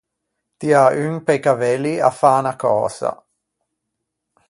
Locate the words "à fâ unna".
2.09-2.53